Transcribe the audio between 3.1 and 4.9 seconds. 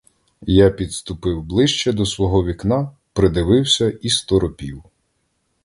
придивився і сторопів.